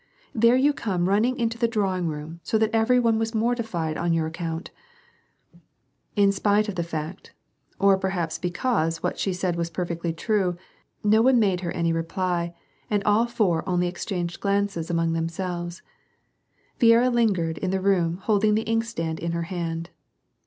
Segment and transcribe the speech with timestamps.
[0.33, 4.13] "There you came running into the drawing room, so that every one was mortified on
[4.13, 4.69] your aocountr"
[6.15, 7.35] In spite of the fact,
[7.77, 10.57] or perhaps because what she said was perfectly true,
[11.03, 12.55] no one made her any reply,
[12.89, 15.83] and all four only exchanged glances among themselves.
[16.79, 19.91] Viera lingered in the room holding the inkstand in her hand.